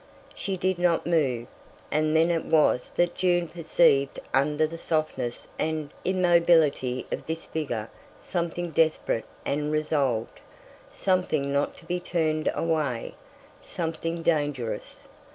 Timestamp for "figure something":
7.45-8.71